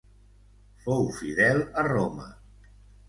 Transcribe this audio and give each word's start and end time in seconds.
Fou 0.87 1.05
fidel 1.19 1.61
a 1.83 1.87
Roma. 1.91 2.27